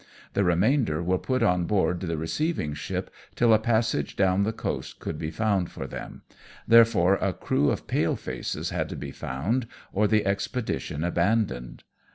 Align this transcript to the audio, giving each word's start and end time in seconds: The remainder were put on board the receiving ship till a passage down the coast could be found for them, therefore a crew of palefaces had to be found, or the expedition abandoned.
The 0.33 0.43
remainder 0.43 1.03
were 1.03 1.19
put 1.19 1.43
on 1.43 1.65
board 1.65 1.99
the 1.99 2.17
receiving 2.17 2.73
ship 2.73 3.11
till 3.35 3.53
a 3.53 3.59
passage 3.59 4.15
down 4.15 4.41
the 4.41 4.51
coast 4.51 4.97
could 4.97 5.19
be 5.19 5.29
found 5.29 5.69
for 5.69 5.85
them, 5.85 6.23
therefore 6.67 7.17
a 7.21 7.33
crew 7.33 7.69
of 7.69 7.85
palefaces 7.85 8.71
had 8.71 8.89
to 8.89 8.95
be 8.95 9.11
found, 9.11 9.67
or 9.93 10.07
the 10.07 10.25
expedition 10.25 11.03
abandoned. 11.03 11.83